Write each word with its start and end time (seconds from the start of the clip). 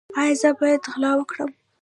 ایا 0.21 0.33
زه 0.41 0.49
باید 0.59 0.83
غلا 0.91 1.11
وکړم؟ 1.17 1.51